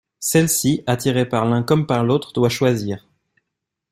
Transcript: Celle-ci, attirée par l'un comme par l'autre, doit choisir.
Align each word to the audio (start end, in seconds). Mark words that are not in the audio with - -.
Celle-ci, 0.17 0.81
attirée 0.87 1.29
par 1.29 1.45
l'un 1.45 1.61
comme 1.61 1.85
par 1.85 2.03
l'autre, 2.03 2.33
doit 2.33 2.49
choisir. 2.49 3.07